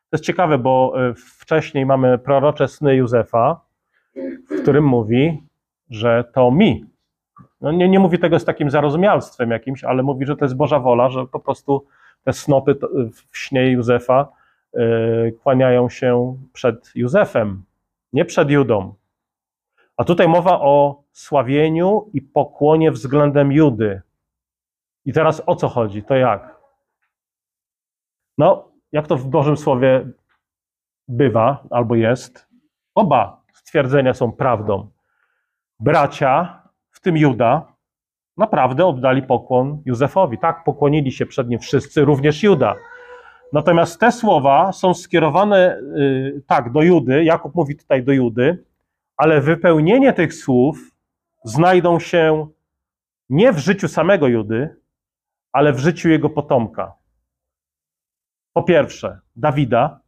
[0.09, 3.61] To jest ciekawe, bo e, wcześniej mamy prorocze sny Józefa,
[4.51, 5.43] w którym mówi,
[5.89, 6.88] że to mi.
[7.61, 10.79] No nie, nie mówi tego z takim zarozumialstwem jakimś, ale mówi, że to jest Boża
[10.79, 11.85] wola, że po prostu
[12.23, 12.75] te snopy
[13.31, 14.27] w śnie Józefa
[14.73, 17.63] yy, kłaniają się przed Józefem,
[18.13, 18.93] nie przed Judą.
[19.97, 24.01] A tutaj mowa o sławieniu i pokłonie względem Judy.
[25.05, 26.03] I teraz o co chodzi?
[26.03, 26.59] To jak?
[28.37, 30.07] No, jak to w Bożym Słowie
[31.07, 32.47] bywa albo jest,
[32.95, 34.89] oba stwierdzenia są prawdą.
[35.79, 36.58] bracia,
[36.99, 37.73] w tym Juda,
[38.37, 40.37] naprawdę oddali pokłon Józefowi.
[40.37, 42.75] Tak, pokłonili się przed nim wszyscy, również Juda.
[43.53, 48.63] Natomiast te słowa są skierowane y, tak do Judy, Jakub mówi tutaj do Judy,
[49.17, 50.91] ale wypełnienie tych słów
[51.43, 52.47] znajdą się
[53.29, 54.75] nie w życiu samego Judy,
[55.51, 56.93] ale w życiu jego potomka.
[58.53, 59.99] Po pierwsze, Dawida.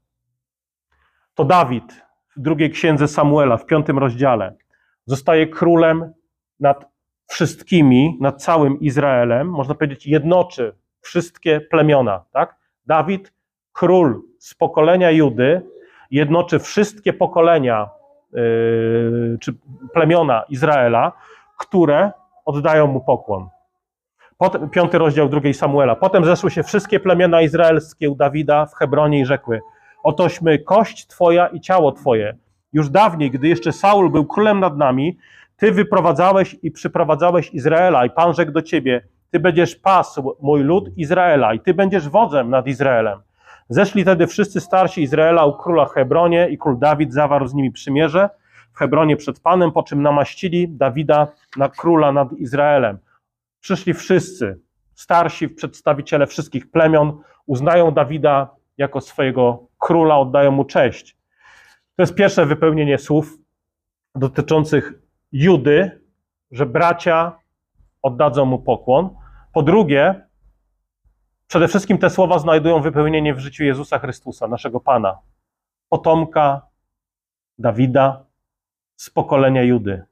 [1.35, 2.05] To Dawid
[2.37, 4.55] w drugiej księdze Samuela, w piątym rozdziale,
[5.05, 6.13] zostaje królem
[6.61, 6.85] nad
[7.27, 9.49] wszystkimi, nad całym Izraelem.
[9.49, 12.23] Można powiedzieć, jednoczy wszystkie plemiona.
[12.31, 12.55] Tak?
[12.85, 13.33] Dawid,
[13.73, 15.61] król z pokolenia Judy,
[16.11, 17.89] jednoczy wszystkie pokolenia
[18.33, 19.53] yy, czy
[19.93, 21.11] plemiona Izraela,
[21.57, 22.11] które
[22.45, 23.49] oddają mu pokłon.
[24.37, 25.95] Potem, piąty rozdział drugiej Samuela.
[25.95, 29.59] Potem zeszły się wszystkie plemiona izraelskie u Dawida w Hebronie i rzekły:
[30.03, 32.37] Otośmy kość Twoja i ciało Twoje.
[32.73, 35.17] Już dawniej, gdy jeszcze Saul był królem nad nami,
[35.61, 40.97] Ty wyprowadzałeś i przyprowadzałeś Izraela, i Pan rzekł do Ciebie: Ty będziesz pasł mój lud
[40.97, 43.19] Izraela, i Ty będziesz wodzem nad Izraelem.
[43.69, 48.29] Zeszli wtedy wszyscy starsi Izraela u króla Hebronie, i król Dawid zawarł z nimi przymierze
[48.73, 52.97] w Hebronie przed Panem, po czym namaścili Dawida na króla nad Izraelem.
[53.59, 54.59] Przyszli wszyscy,
[54.95, 61.17] starsi przedstawiciele wszystkich plemion, uznają Dawida jako swojego króla, oddają mu cześć.
[61.95, 63.37] To jest pierwsze wypełnienie słów
[64.15, 66.01] dotyczących Judy,
[66.51, 67.39] że bracia
[68.01, 69.09] oddadzą mu pokłon.
[69.53, 70.27] Po drugie,
[71.47, 75.19] przede wszystkim te słowa znajdują wypełnienie w życiu Jezusa Chrystusa, naszego Pana,
[75.89, 76.67] potomka
[77.57, 78.25] Dawida
[78.95, 80.03] z pokolenia Judy.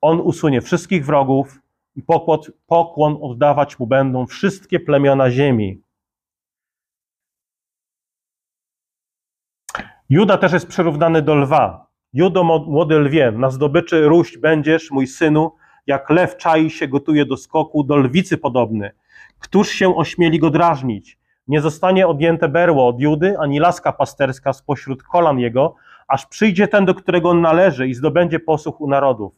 [0.00, 1.60] On usunie wszystkich wrogów
[1.96, 5.82] i pokłon, pokłon oddawać mu będą wszystkie plemiona ziemi.
[10.08, 11.87] Juda też jest przyrównany do lwa.
[12.12, 15.52] Judo, młody lwie, na zdobyczy róść będziesz, mój synu,
[15.86, 18.90] jak lew czai się gotuje do skoku, do lwicy podobny.
[19.38, 21.18] Któż się ośmieli go drażnić?
[21.48, 25.74] Nie zostanie odjęte berło od Judy, ani laska pasterska spośród kolan jego,
[26.08, 29.32] aż przyjdzie ten, do którego on należy i zdobędzie posłuch u narodów.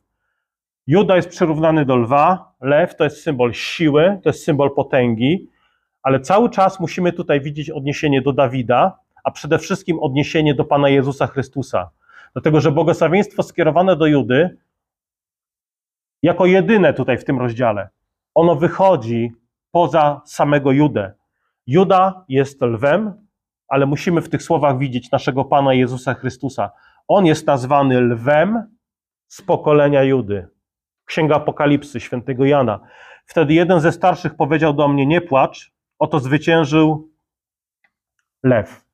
[0.86, 5.48] Juda jest przyrównany do lwa, lew to jest symbol siły, to jest symbol potęgi,
[6.02, 10.88] ale cały czas musimy tutaj widzieć odniesienie do Dawida, a przede wszystkim odniesienie do Pana
[10.88, 11.90] Jezusa Chrystusa.
[12.32, 14.58] Dlatego, że błogosławieństwo skierowane do Judy,
[16.22, 17.88] jako jedyne tutaj w tym rozdziale,
[18.34, 19.32] ono wychodzi
[19.70, 21.14] poza samego Judę.
[21.66, 23.28] Juda jest lwem,
[23.68, 26.70] ale musimy w tych słowach widzieć naszego Pana Jezusa Chrystusa.
[27.08, 28.76] On jest nazwany lwem
[29.28, 30.48] z pokolenia Judy.
[31.04, 32.80] Księga Apokalipsy świętego Jana.
[33.26, 37.10] Wtedy jeden ze starszych powiedział do mnie: Nie płacz, oto zwyciężył
[38.42, 38.84] lew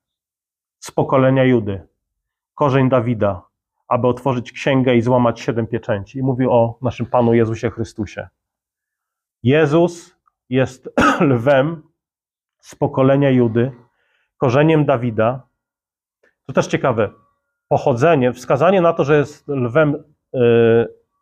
[0.79, 1.86] z pokolenia Judy,
[2.57, 3.41] korzeń Dawida,
[3.87, 6.19] aby otworzyć księgę i złamać siedem pieczęci.
[6.19, 8.27] I mówi o naszym Panu Jezusie Chrystusie.
[9.43, 10.15] Jezus
[10.49, 10.89] jest
[11.21, 11.81] lwem
[12.59, 13.71] z pokolenia Judy,
[14.37, 15.41] korzeniem Dawida.
[16.45, 17.09] To też ciekawe.
[17.67, 20.39] Pochodzenie, wskazanie na to, że jest lwem yy,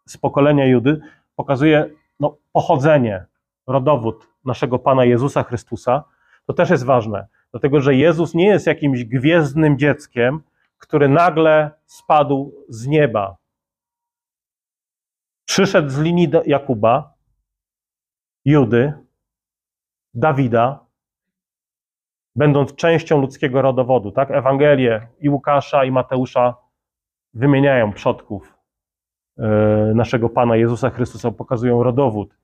[0.05, 1.01] z pokolenia Judy,
[1.35, 3.25] pokazuje no, pochodzenie,
[3.67, 6.03] rodowód naszego Pana Jezusa Chrystusa.
[6.45, 10.41] To też jest ważne, dlatego że Jezus nie jest jakimś gwiezdnym dzieckiem,
[10.85, 13.37] który nagle spadł z nieba.
[15.45, 17.13] Przyszedł z linii Jakuba,
[18.45, 18.93] Judy,
[20.13, 20.85] Dawida,
[22.35, 24.11] będąc częścią ludzkiego rodowodu.
[24.11, 24.31] Tak?
[24.31, 26.55] Ewangelie i Łukasza, i Mateusza
[27.33, 28.57] wymieniają przodków
[29.37, 29.47] e,
[29.95, 32.37] naszego Pana Jezusa Chrystusa, pokazują rodowód.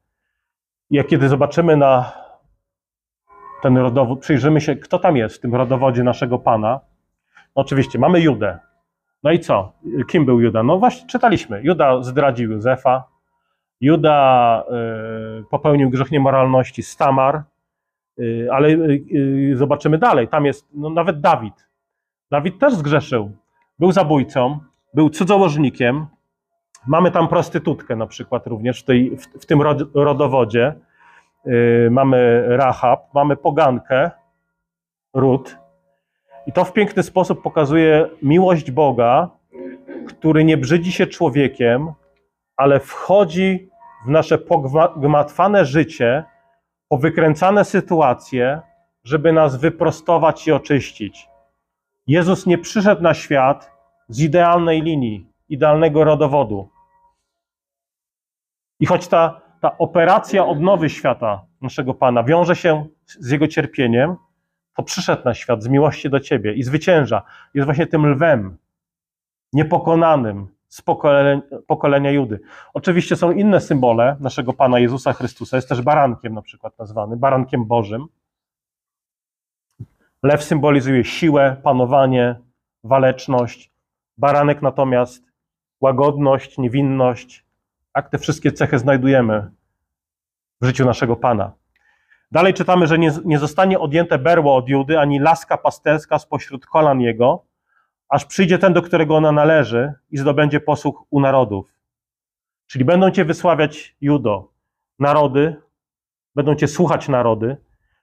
[0.90, 2.12] Jak kiedy zobaczymy na
[3.62, 6.91] ten rodowód, przyjrzymy się, kto tam jest w tym rodowodzie naszego Pana.
[7.56, 8.60] Oczywiście, mamy Judę.
[9.24, 9.74] No i co?
[10.08, 10.64] Kim był Juda?
[10.64, 11.62] No właśnie czytaliśmy.
[11.64, 13.04] Juda zdradził Józefa.
[13.82, 14.64] Juda
[15.40, 17.44] y, popełnił grzech niemoralności z Tamar.
[18.20, 20.28] Y, ale y, zobaczymy dalej.
[20.28, 21.68] Tam jest no, nawet Dawid.
[22.32, 23.32] Dawid też zgrzeszył.
[23.80, 24.60] Był zabójcą,
[24.94, 26.06] był cudzołożnikiem.
[26.88, 29.62] Mamy tam prostytutkę na przykład również w, tej, w, w tym
[29.94, 30.76] rodowodzie.
[31.92, 34.12] Mamy Rahab, mamy pogankę,
[35.14, 35.61] Rut.
[36.48, 39.30] I to w piękny sposób pokazuje miłość Boga,
[40.08, 41.94] który nie brzydzi się człowiekiem,
[42.58, 43.70] ale wchodzi
[44.06, 46.24] w nasze pogmatwane życie
[46.90, 48.62] powykręcane sytuacje,
[49.04, 51.30] żeby nas wyprostować i oczyścić.
[52.08, 53.72] Jezus nie przyszedł na świat
[54.08, 56.70] z idealnej linii, idealnego rodowodu.
[58.80, 64.16] I choć ta, ta operacja odnowy świata naszego Pana wiąże się z Jego cierpieniem,
[64.76, 67.22] to przyszedł na świat z miłości do Ciebie i zwycięża.
[67.54, 68.58] Jest właśnie tym lwem,
[69.54, 72.40] niepokonanym, z pokolenia, pokolenia Judy.
[72.74, 75.58] Oczywiście są inne symbole naszego Pana Jezusa Chrystusa.
[75.58, 78.06] Jest też barankiem na przykład nazwany, barankiem Bożym.
[80.24, 82.36] Lew symbolizuje siłę, panowanie,
[82.84, 83.72] waleczność.
[84.18, 85.24] Baranek natomiast
[85.82, 87.46] łagodność, niewinność.
[87.94, 89.52] Tak, te wszystkie cechy znajdujemy
[90.62, 91.52] w życiu naszego Pana.
[92.32, 97.02] Dalej czytamy, że nie, nie zostanie odjęte berło od Judy, ani laska pasterska spośród kolan
[97.02, 97.46] jego,
[98.10, 101.74] aż przyjdzie ten, do którego ona należy i zdobędzie posłuch u narodów.
[102.68, 104.52] Czyli będą cię wysławiać Judo,
[105.00, 105.56] narody,
[106.36, 107.58] będą cię słuchać narody,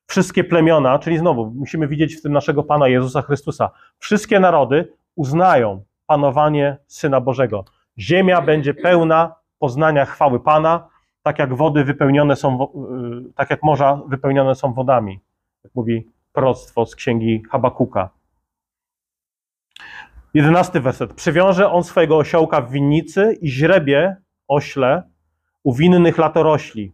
[0.06, 3.70] wszystkie plemiona, czyli znowu musimy widzieć w tym naszego Pana Jezusa Chrystusa.
[3.98, 7.64] Wszystkie narody uznają panowanie Syna Bożego.
[7.98, 10.88] Ziemia będzie pełna poznania chwały Pana,
[11.28, 15.20] tak jak wody wypełnione są, y, tak jak morza wypełnione są wodami.
[15.64, 18.10] Jak mówi proroctwo z księgi Habakuka.
[20.34, 21.14] Jedenasty werset.
[21.14, 24.16] Przywiąże on swojego osiołka w winnicy i źrebie
[24.48, 25.02] ośle
[25.62, 26.92] u winnych latorośli.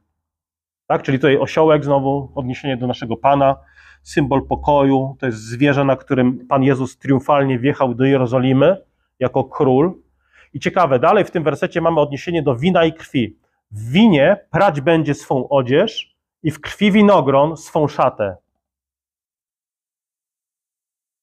[0.87, 3.57] Tak, czyli tutaj osiołek, znowu odniesienie do naszego Pana,
[4.03, 8.77] symbol pokoju, to jest zwierzę, na którym Pan Jezus triumfalnie wjechał do Jerozolimy
[9.18, 9.94] jako król.
[10.55, 13.43] I ciekawe, dalej w tym wersecie mamy odniesienie do wina i krwi.
[13.74, 18.37] W winie prać będzie swą odzież i w krwi winogron swą szatę.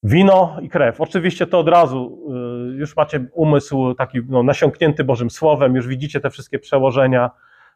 [0.03, 1.01] Wino i krew.
[1.01, 2.27] Oczywiście to od razu
[2.73, 7.31] y, już macie umysł taki no, nasiąknięty Bożym Słowem, już widzicie te wszystkie przełożenia,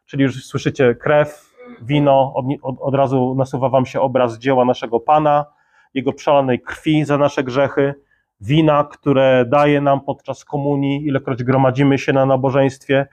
[0.06, 5.00] czyli już słyszycie krew, wino, od, od, od razu nasuwa wam się obraz dzieła naszego
[5.00, 5.46] Pana,
[5.94, 7.94] Jego przelanej krwi za nasze grzechy,
[8.40, 13.06] wina, które daje nam podczas komunii, ilekroć gromadzimy się na nabożeństwie.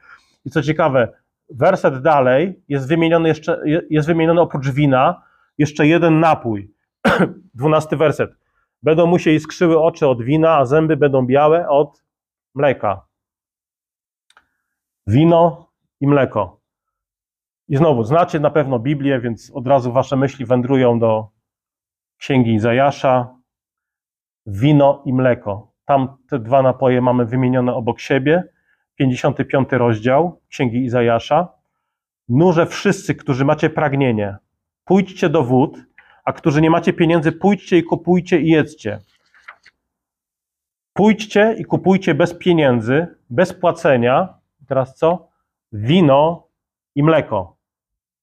[0.46, 1.23] I co ciekawe,
[1.54, 5.22] werset dalej jest wymieniony jeszcze, jest wymieniony oprócz wina
[5.58, 6.74] jeszcze jeden napój.
[7.56, 8.32] Dwunasty werset.
[8.84, 12.04] Będą mu się iskrzyły oczy od wina, a zęby będą białe od
[12.56, 13.06] mleka.
[15.08, 16.62] Wino i mleko.
[17.68, 21.28] I znowu, znacie na pewno Biblię, więc od razu wasze myśli wędrują do
[22.18, 23.36] księgi Izajasza.
[24.46, 25.74] Wino i mleko.
[25.86, 28.44] Tam te dwa napoje mamy wymienione obok siebie.
[28.96, 31.48] 55 rozdział księgi Izajasza.
[32.30, 34.38] Nurze wszyscy, którzy macie pragnienie,
[34.86, 35.78] pójdźcie do wód,
[36.26, 39.00] a którzy nie macie pieniędzy, pójdźcie i kupujcie i jedzcie.
[40.94, 44.34] Pójdźcie i kupujcie bez pieniędzy, bez płacenia.
[44.68, 45.28] Teraz co?
[45.72, 46.48] Wino
[46.96, 47.56] i mleko.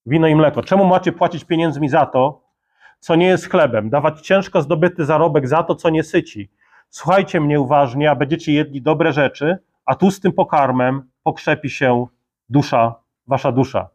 [0.06, 0.62] Wino i mleko.
[0.62, 2.42] Czemu macie płacić pieniędzmi za to,
[3.00, 3.90] co nie jest chlebem?
[3.90, 6.50] Dawać ciężko zdobyty zarobek za to, co nie syci.
[6.90, 9.58] Słuchajcie mnie uważnie, a będziecie jedli dobre rzeczy,
[9.90, 12.06] a tu z tym pokarmem pokrzepi się
[12.48, 12.94] dusza,
[13.26, 13.88] wasza dusza.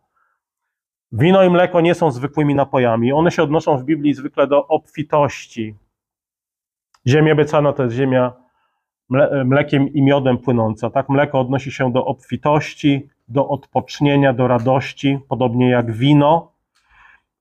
[1.12, 3.14] Wino i mleko nie są zwykłymi napojami.
[3.14, 5.76] One się odnoszą w Biblii zwykle do obfitości.
[7.08, 8.34] Ziemia obiecana to jest ziemia
[9.46, 10.90] mlekiem i miodem płynąca.
[10.90, 16.52] Tak, mleko odnosi się do obfitości, do odpocznienia, do radości, podobnie jak wino.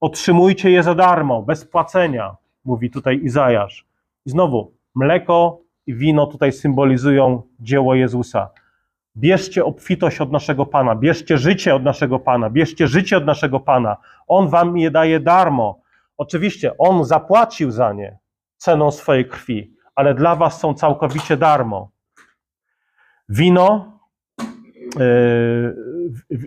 [0.00, 3.86] Otrzymujcie je za darmo, bez płacenia, mówi tutaj Izajasz.
[4.26, 8.50] I znowu, mleko i wino tutaj symbolizują dzieło Jezusa.
[9.16, 13.96] Bierzcie obfitość od naszego Pana, bierzcie życie od naszego Pana, bierzcie życie od naszego Pana.
[14.26, 15.80] On wam je daje darmo.
[16.16, 18.18] Oczywiście, On zapłacił za nie
[18.56, 21.90] ceną swojej krwi, ale dla was są całkowicie darmo.
[23.28, 23.98] Wino,
[24.98, 25.76] yy,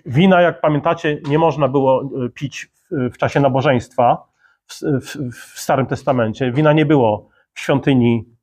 [0.06, 4.28] wina, jak pamiętacie, nie można było yy, pić w czasie nabożeństwa
[4.68, 4.74] w,
[5.32, 6.52] w, Starym Testamencie.
[6.52, 8.37] Wina nie było w świątyni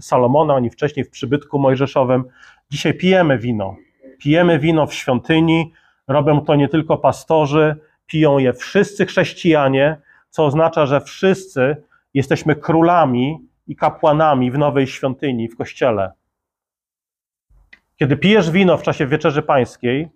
[0.00, 2.24] Salomona, ani wcześniej w przybytku mojżeszowym.
[2.70, 3.76] Dzisiaj pijemy wino.
[4.18, 5.72] Pijemy wino w świątyni,
[6.08, 11.76] robią to nie tylko pastorzy, piją je wszyscy chrześcijanie, co oznacza, że wszyscy
[12.14, 16.12] jesteśmy królami i kapłanami w nowej świątyni, w kościele.
[17.96, 20.08] Kiedy pijesz wino w czasie wieczerzy pańskiej,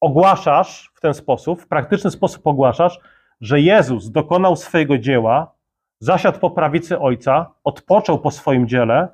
[0.00, 2.98] ogłaszasz w ten sposób, w praktyczny sposób ogłaszasz,
[3.40, 5.55] że Jezus dokonał swojego dzieła,
[5.98, 9.08] zasiadł po prawicy Ojca, odpoczął po swoim dziele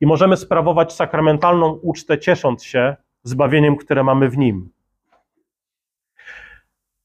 [0.00, 4.70] i możemy sprawować sakramentalną ucztę, ciesząc się zbawieniem, które mamy w Nim.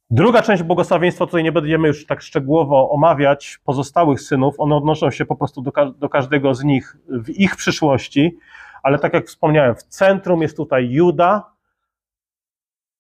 [0.09, 5.25] Druga część błogosławieństwa, tutaj nie będziemy już tak szczegółowo omawiać pozostałych synów, one odnoszą się
[5.25, 8.38] po prostu do, do każdego z nich w ich przyszłości,
[8.84, 11.51] ale tak jak wspomniałem, w centrum jest tutaj Juda,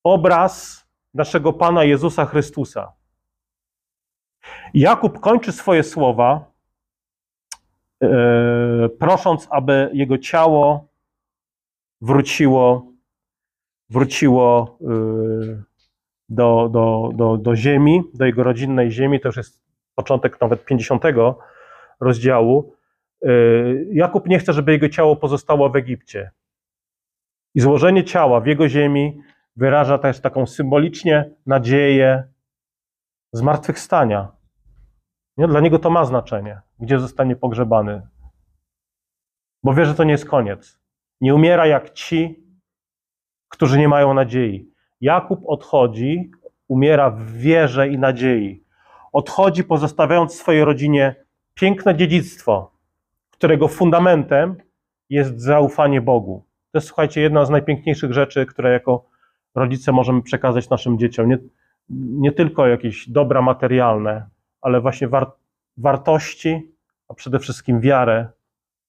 [0.03, 2.96] obraz naszego Pana Jezusa Chrystusa.
[4.73, 6.57] Jakub kończy swoje słowa
[8.03, 10.87] E, prosząc, aby jego ciało
[12.01, 12.91] wróciło,
[13.89, 15.63] wróciło e,
[16.29, 19.19] do, do, do, do ziemi, do jego rodzinnej ziemi.
[19.19, 19.61] To już jest
[19.95, 21.03] początek nawet 50
[21.99, 22.73] rozdziału.
[23.23, 23.29] E,
[23.91, 26.31] Jakub nie chce, żeby jego ciało pozostało w Egipcie.
[27.55, 29.21] I złożenie ciała w jego ziemi
[29.55, 32.23] wyraża też taką symbolicznie nadzieję
[33.33, 34.36] zmartwychwstania.
[35.37, 35.47] Nie?
[35.47, 38.07] Dla niego to ma znaczenie, gdzie zostanie pogrzebany.
[39.63, 40.79] Bo wie, że to nie jest koniec.
[41.21, 42.43] Nie umiera jak ci,
[43.49, 44.71] którzy nie mają nadziei.
[45.01, 46.31] Jakub odchodzi,
[46.67, 48.63] umiera w wierze i nadziei.
[49.13, 51.15] Odchodzi, pozostawiając swojej rodzinie
[51.53, 52.71] piękne dziedzictwo,
[53.31, 54.55] którego fundamentem
[55.09, 56.45] jest zaufanie Bogu.
[56.71, 59.05] To jest, słuchajcie, jedna z najpiękniejszych rzeczy, które jako
[59.55, 61.29] rodzice możemy przekazać naszym dzieciom.
[61.29, 61.37] Nie,
[61.89, 64.29] nie tylko jakieś dobra materialne,
[64.61, 65.31] ale właśnie war,
[65.77, 66.75] wartości,
[67.07, 68.29] a przede wszystkim wiarę,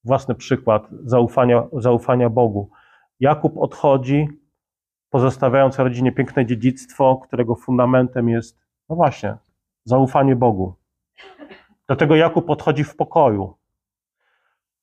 [0.04, 2.70] własny przykład zaufania, zaufania Bogu.
[3.20, 4.28] Jakub odchodzi,
[5.10, 8.58] pozostawiając rodzinie piękne dziedzictwo, którego fundamentem jest,
[8.88, 9.36] no właśnie,
[9.84, 10.74] zaufanie Bogu.
[11.86, 13.54] Dlatego Jakub odchodzi w pokoju.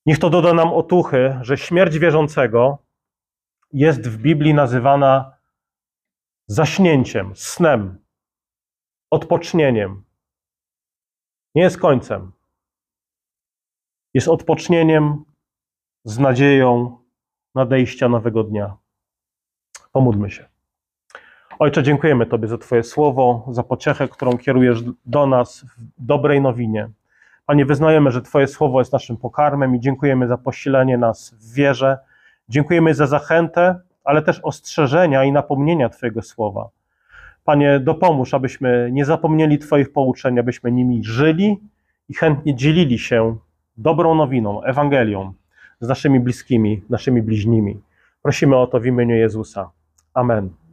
[0.05, 2.77] Niech to doda nam otuchy, że śmierć wierzącego
[3.73, 5.37] jest w Biblii nazywana
[6.47, 7.97] zaśnięciem, snem,
[9.11, 10.04] odpocznieniem.
[11.55, 12.31] Nie jest końcem.
[14.13, 15.23] Jest odpocznieniem
[16.03, 16.97] z nadzieją
[17.55, 18.77] nadejścia nowego dnia.
[19.91, 20.45] Pomódlmy się.
[21.59, 26.89] Ojcze, dziękujemy Tobie za Twoje słowo, za pociechę, którą kierujesz do nas w dobrej nowinie.
[27.45, 31.97] Panie, wyznajemy, że Twoje słowo jest naszym pokarmem i dziękujemy za posilenie nas w wierze.
[32.49, 36.69] Dziękujemy za zachętę, ale też ostrzeżenia i napomnienia Twojego słowa.
[37.45, 41.57] Panie, dopomóż, abyśmy nie zapomnieli Twoich pouczeń, abyśmy nimi żyli
[42.09, 43.37] i chętnie dzielili się
[43.77, 45.33] dobrą nowiną, Ewangelią
[45.79, 47.81] z naszymi bliskimi, naszymi bliźnimi.
[48.21, 49.71] Prosimy o to w imieniu Jezusa.
[50.13, 50.64] Amen.